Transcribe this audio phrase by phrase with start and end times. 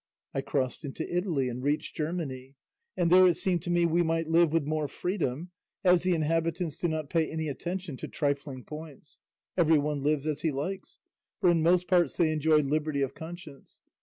[0.33, 2.55] I crossed into Italy, and reached Germany,
[2.97, 5.51] and there it seemed to me we might live with more freedom,
[5.83, 9.19] as the inhabitants do not pay any attention to trifling points;
[9.55, 10.97] everyone lives as he likes,
[11.39, 13.79] for in most parts they enjoy liberty of conscience.